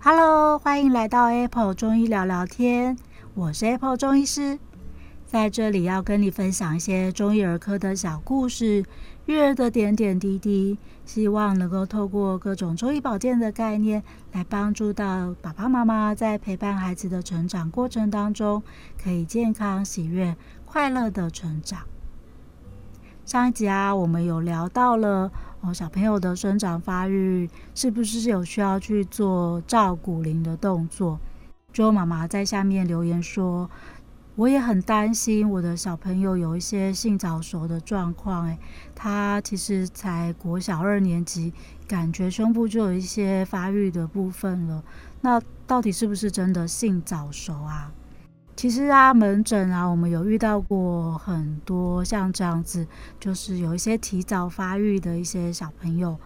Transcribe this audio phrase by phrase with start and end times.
[0.00, 2.96] Hello，欢迎来到 Apple 中医聊聊天，
[3.34, 4.58] 我是 Apple 中医师，
[5.28, 8.82] 在这里要跟你分享一些中医儿科的小故事，
[9.26, 14.02] 育儿的点点滴滴，希望能够透过各种中医保健的概念，
[14.32, 18.62] 来帮助到爸爸妈妈在陪伴孩子的成长过程当中，
[18.96, 21.80] 可以健康、喜悦、快乐的成长。
[23.26, 31.20] 上一集啊，我们有聊到了哦，小朋友的生长发育是不是有需要去做照骨龄的动作？
[31.70, 33.70] 就妈妈在下面留言说，
[34.38, 38.46] 我也很担心我的小朋友有一些性早熟的状况。
[38.46, 38.56] 诶，
[38.94, 41.52] 他其实才国小二年级，
[41.88, 44.80] 感觉胸部就有一些发育的部分了。
[45.22, 47.90] 那到底是不是真的性早熟啊？
[48.54, 52.86] 其实啊，门诊啊，我们有遇到过很多像这样子，
[53.18, 56.16] 就是有一些提早发育的一些小朋友。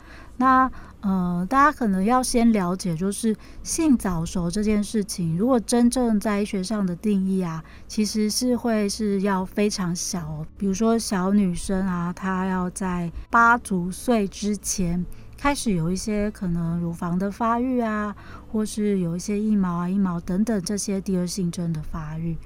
[0.43, 0.69] 那
[1.03, 15.07] 呃，大家可能要先了解，就是性早熟这件事情，如果真正在医学上的定义啊，其实是会是要非常小，比如说小女生啊，她要在八足岁之前。
[15.39, 18.15] 开始有一些可能乳房的发育啊，
[18.51, 22.37] 或是有一些腋毛啊、阴毛等等这些第二性征的发育。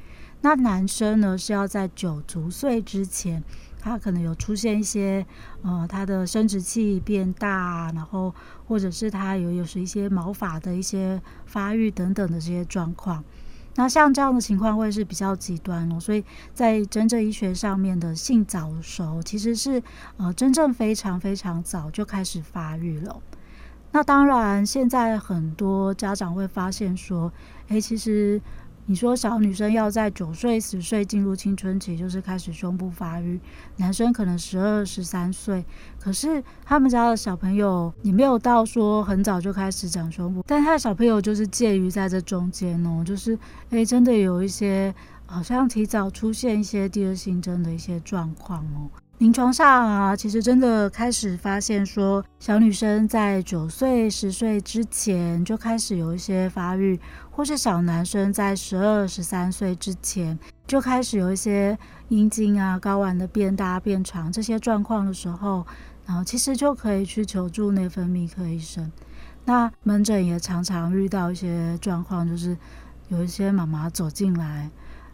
[0.43, 3.43] 那男生呢，是要在九足岁之前，
[3.89, 5.25] 他可能有出现一些
[5.63, 8.35] 呃，他的生殖器变大，然后
[8.67, 13.23] 或者是他有有是一些毛发的一些发育等等的这些状况。
[13.77, 19.81] 那像这样的情况会是比较极端哦，所以在真正医学上面的性早熟，其实是
[20.17, 23.23] 呃真正非常非常早就开始发育了。
[23.93, 27.33] 那当然，现在很多家长会发现说，
[27.69, 28.43] 诶，其实。
[28.89, 33.37] 你说小女生要在九岁、十岁进入青春期，就是开始胸部发育；
[33.79, 35.65] 男生可能十二、十三岁，
[35.99, 43.37] 可是他们家的小朋友也没有到说很早就开始长胸部，但他的小朋友就是介于在这中间哦，就是
[43.71, 44.95] 诶，真的有一些
[45.27, 48.89] 好像提早出现一些第二性征的一些状况哦。
[49.19, 57.01] 临床上啊，其实真的开始发现说，小女生在九岁、十岁之前就开始有一些发育，
[57.31, 61.79] 或是小男生在十二、十三岁之前就开始有一些
[62.09, 65.67] 阴茎啊、睾丸的变大、变长这些状况的时候，
[66.05, 68.93] 然后其实就可以去求助内分泌科医生。
[69.47, 72.55] 那门诊也常常遇到一些状况，就是
[73.09, 74.71] 有一些妈妈走进来。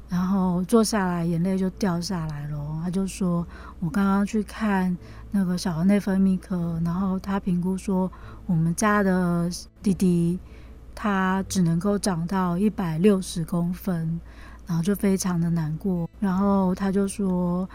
[0.09, 2.62] 然后坐下来，眼泪就掉下来了。
[2.83, 3.47] 他就说
[3.81, 4.97] ：“我刚刚去看
[5.31, 8.11] 那个小儿内分泌科，然后他评估说，
[8.47, 9.49] 我们家的
[9.83, 10.39] 弟弟
[10.95, 14.21] 他只能够长到一百六十公分，
[14.67, 16.09] 然后就非常的难过。
[16.21, 17.69] 然后他就说。”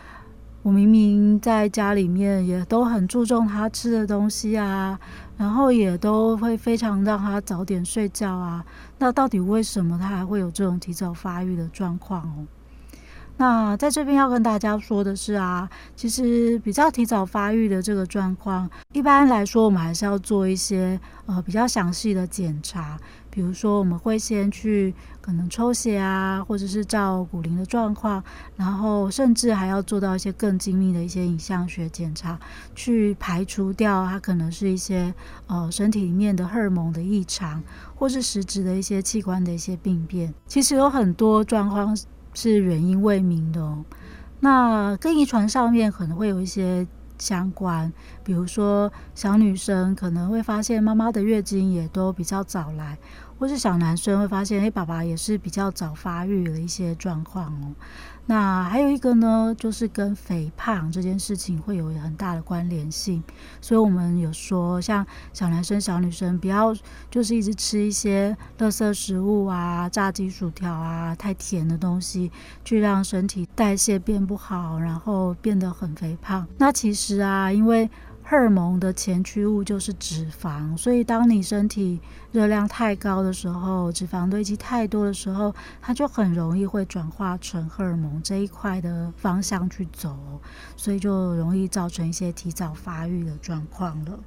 [0.63, 4.99] 我明明在家里面也都很注重他吃的东西啊，
[5.37, 8.65] 然后也都会非常让他早点睡觉啊。
[8.97, 12.45] 那到底为什么他还会有这种提早发育的状况哦？
[13.37, 22.99] 那在这边要跟大家说的是啊，其实比较提早发育的这个状况，一般来说我们还是要做一些呃比较详细的检查。
[23.29, 28.23] 比如说，我们会先去可能抽血啊，或者是照骨龄的状况，
[28.55, 32.39] 然后甚至还要做到一些更精密的一些影像学检查，
[32.73, 35.13] 去排除掉它可能是一些
[35.45, 37.61] 呃身体里面的荷尔蒙的异常，
[37.93, 40.33] 或是实质的一些器官的一些病变。
[40.47, 41.95] 其实有很多状况
[42.39, 43.83] 是原因未明的哦。
[44.41, 46.87] 那跟遗传上面可能会有一些
[47.17, 47.91] 相关，
[48.23, 52.95] 比如说小女生可能会发现妈妈的月经也都比较早来。
[53.39, 57.75] 或是小男生会发现，哎，爸爸也是比较早发育的一些状况哦。
[58.29, 63.23] 那还有一个呢，就是跟肥胖这件事情会有很大的关联性。
[63.61, 66.75] 所以我们有说，像小男生、小女生不要
[67.09, 72.29] 就是一直吃一些垃圾食物啊、炸鸡、薯条啊、太甜的东西，
[72.65, 76.45] 去让身体代谢变不好，然后变得很肥胖。
[76.57, 77.89] 那其实啊，因为
[78.29, 81.97] 荷尔蒙的前驱物就是脂肪，所以当你身体
[82.33, 90.13] 热量太高的时候，脂肪堆积太多的时候，它就很容易会转化成荷尔蒙这一块的方向去走，
[90.75, 94.19] 所以就容易造成一些提早发育的状况了。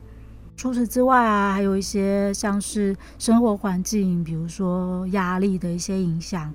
[0.56, 6.50] 除此之外啊，还有一些像是生活环境，比如说压力的一些影响。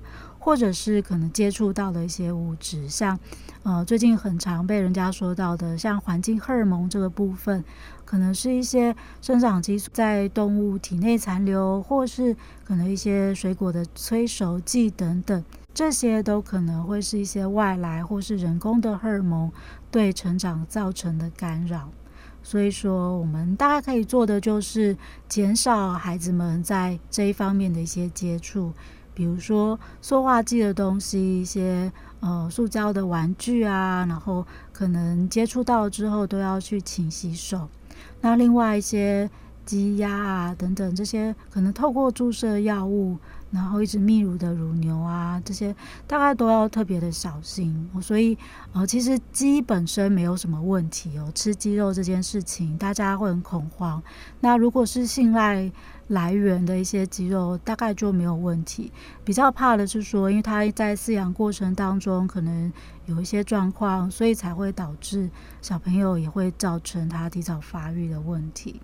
[0.46, 3.18] 或者是可能接触到的一些物质，像
[3.64, 7.64] 呃最近很常被人家说到的，像环境荷尔蒙这个部分，
[8.04, 15.44] 可能是一些生长激素在动物体内残留，或是可能一些水果的催熟剂等等，
[15.74, 19.50] 这些都可能会是一些外来或是人工的荷尔蒙
[19.90, 21.90] 对成长造成的干扰。
[22.44, 24.96] 所以说，我们大概可以做的就是
[25.28, 28.72] 减少孩子们在这一方面的一些接触，
[29.16, 31.90] 比如说塑化剂的东西，一些
[32.20, 37.66] 呃塑胶的玩具啊，然后可能接触到之后都要去勤洗手。
[38.20, 39.30] 那另外一些
[39.64, 43.16] 鸡鸭啊等等这些，可能透过注射药物。
[43.56, 45.74] 然后一直泌乳的乳牛啊，这些
[46.06, 47.88] 大概都要特别的小心。
[48.02, 48.36] 所以
[48.74, 54.02] 呃，其实鸡本身没有什么问题哦，吃鸡肉这件事情大家会很恐慌。
[54.40, 55.72] 那如果是信赖
[56.08, 58.92] 来源的一些鸡肉，大概就没有问题。
[59.24, 62.70] 比较怕的是说，因为它在饲养过程当中可能
[63.06, 65.30] 有一些状况，所以才会导致
[65.62, 68.80] 小朋友也会造成他提早发育的问题。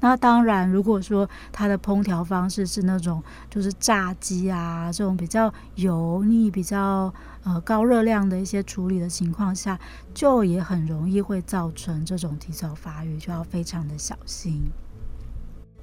[0.00, 7.12] 那当然，如果说它的烹调方式是那种就是炸鸡啊这种比较油腻、比较
[7.42, 9.78] 呃高热量的一些处理的情况下，
[10.14, 14.62] 就也很容易会造成这种提早发育，就要非常的小心。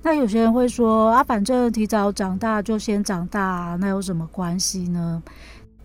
[0.01, 5.21] 那有些人会说啊，反正提早长大就先长大，那有什么关系呢？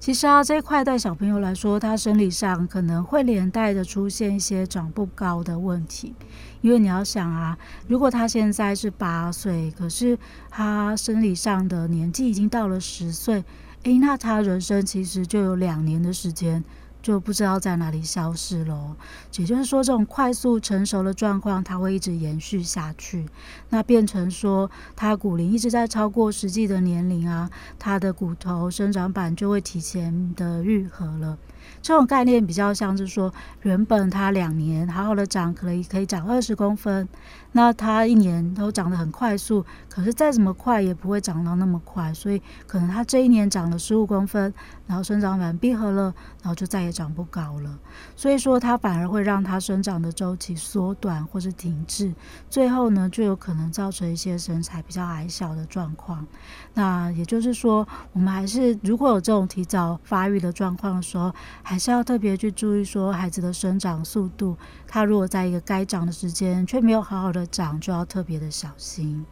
[0.00, 6.14] 其实啊，这一块对小朋友来说，他生理上可能会连带着出现一些长不高的问题。
[6.62, 10.18] 因为你要想啊，如果他现在是八岁，可是
[10.48, 13.44] 他生理上的年纪已经到了十岁，
[13.82, 16.64] 诶，那他人生其实就有两年的时间。
[17.02, 18.96] 就不知道在哪里消失了。
[19.36, 23.26] 也就是说，这种快速成熟的状况，它会一直延续下去。
[23.70, 31.38] 那变成说，他骨龄一直在超过实际的年龄啊，他的骨头生长板就会提前的愈合了。
[31.82, 33.32] 这种概念比较像是说，
[33.62, 37.08] 原本他两年好好的长，可以可以长二十公分，
[37.52, 44.52] 那他一年都长得很快速，可是再怎么快也不会长到那么快，所以可能他这一年长了十五公分，
[44.86, 47.78] 然后生长板闭合了，然后就再也长不高了。
[48.16, 52.12] 所以说，它反而会让它生长的周期缩短或是停滞，
[52.48, 56.26] 最后呢，就有可能造成一些身材比较矮小的状况。
[56.74, 64.56] 那也就是说，我们还是如果有这种提早发育的状况的时候，还是要特别去注意说孩子的生长速度。
[64.86, 69.24] 他如果在一个该长的时间却没有好好的长，就要特别的小心。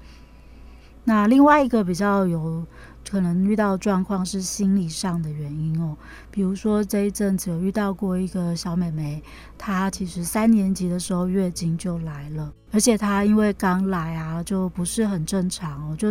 [1.05, 2.67] 那另外一个比较有
[3.11, 5.97] 可能遇到状况是心理上的原因哦，
[6.31, 9.23] 比如说这一阵子有遇到过一个小妹妹，
[9.57, 16.09] 她其实三年级的时候月经就来了，而且她因为刚来啊，就不是很正常哦，就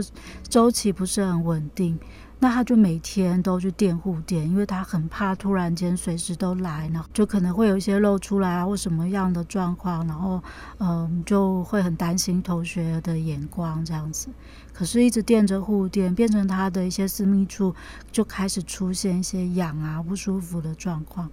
[0.49, 1.97] 周期不是很稳定。
[2.39, 10.39] 那他就每天都去垫护垫，因为他很怕突然间随时都来，然后就可能会有一些露出来啊，或什么样的状况，然后
[10.77, 14.29] 嗯，就会很担心同学的眼光这样子。
[14.71, 17.75] 可是，一直垫着护垫，变成他的一些私密处
[18.11, 21.29] 就开始出现一些痒啊、不舒服的状况，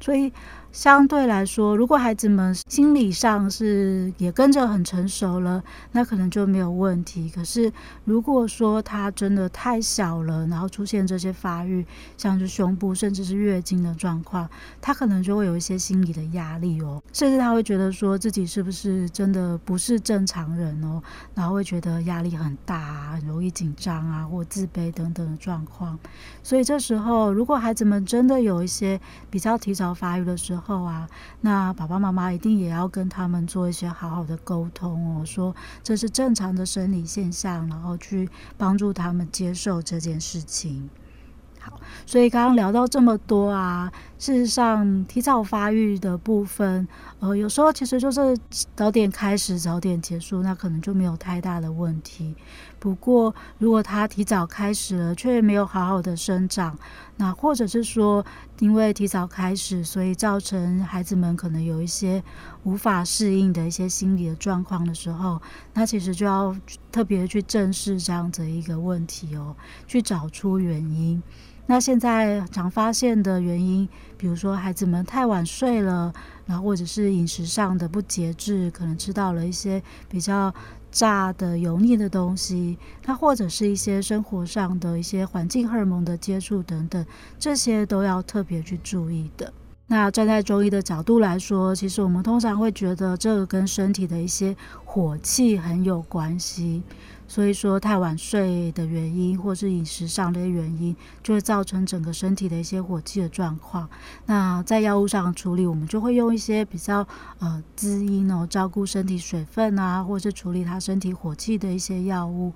[0.00, 0.32] 所以。
[0.70, 7.28] 相对来说，如果孩子们心理上是也跟着很成熟了，那可能就没有问题。
[7.30, 7.72] 可是
[8.04, 11.84] 如果说他真的太小了，然后出现这些发育，
[12.18, 14.48] 像是胸部甚至是月经的状况，
[14.78, 21.02] 他可能就会有一些心理的压力哦，甚至他会觉得说自己是不是真的不是正常人哦，
[21.34, 25.98] 然后会觉得压力很大啊，很容易紧张啊，或自卑等等的状况。
[26.42, 29.00] 所以这时候，如果孩子们真的有一些
[29.30, 31.08] 比较提早发育的时候，啊，
[31.40, 40.88] 那爸爸妈妈一定也要跟他们做一些好好的沟通哦，说这是正常的生理现象，然后去帮助他们接受这件事情。
[42.08, 46.88] 所以刚刚聊到这么多啊，事实上提早发育的部分，
[47.20, 48.34] 呃，有时候其实就是
[48.74, 52.34] 早点开始，早点结束，那可能就没有太大的问题。
[52.78, 56.78] 不过，如果他提早开始了，却没有好好的生长，
[57.18, 58.24] 那或者是说，
[58.60, 62.24] 因为提早开始，所以造成孩子们可能有一些
[62.62, 65.38] 无法适应的一些心理的状况的时候，
[65.74, 66.56] 那其实就要
[66.90, 69.54] 特别去正视这样子一个问题哦，
[69.86, 71.22] 去找出原因。
[71.70, 76.12] 那现在常发现的原因，比如说孩子们太晚睡了，
[76.46, 80.52] 然后或者是饮食上的不节制，可能吃到了一些比较。
[80.90, 87.04] 炸的油腻的东西，它或者是一些生活上的一些环境荷尔蒙的接触等等，
[87.38, 89.52] 这些都要特别去注意的。
[89.88, 96.82] 那站在中医的角度来说，其实我们通常会觉得这个跟身体的一些火气很有关系。
[97.28, 103.86] 所以说太晚睡的原因，或是饮食上的原因，就会造成整个身体的一些火气的状况。
[104.24, 107.06] 那在药物上处理，我们就会用一些比较
[107.38, 112.54] 呃滋阴哦，照顾身体水分啊，或是处理他身体火气的一些药物。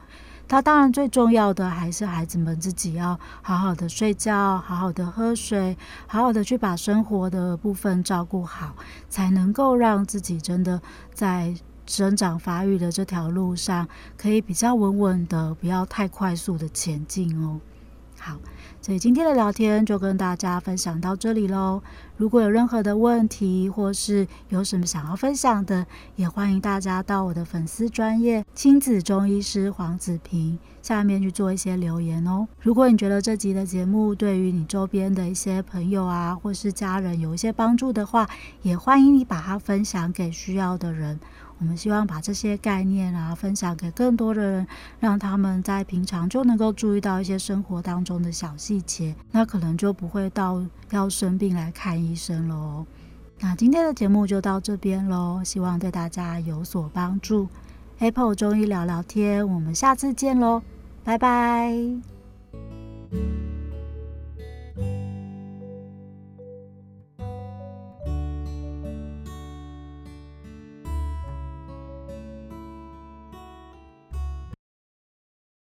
[0.48, 5.76] 它当然最重要的还是孩子们自己要好好的睡觉，好好的喝水，
[6.06, 8.74] 好好的去把生活的部分照顾好，
[9.08, 10.80] 才能够让自己真的
[11.12, 11.54] 在。
[11.86, 17.60] 生长发育的这条路上，可以比较稳稳的，不要太快速的前进哦。
[18.18, 18.38] 好，
[18.80, 21.82] 所以今天的聊天就跟大家分享到这里喽。
[22.16, 25.84] 如果有任何的问题，或是有什么想要分享的，
[26.14, 32.46] 也欢迎大家到我的粉丝专业亲子中医师黄子平下面去做一些留言哦。
[32.60, 38.30] 如果你觉得这集的节目对于你周边的一些朋友啊，或是家人有一些帮助的话，
[38.62, 41.18] 也欢迎你把它分享给需要的人。
[41.62, 44.66] 我们希望把这些概念啊分享给更多的人，
[44.98, 52.84] 让他们在平常就能够注意到一些生活当中的小细节，那可能就不会到要生病来看医生喽。
[53.38, 57.46] 那今天的节目就到这边喽，希望对大家有所帮助。
[58.00, 60.62] Apple 中医聊聊天，我们下次见喽，
[61.04, 61.72] 拜拜。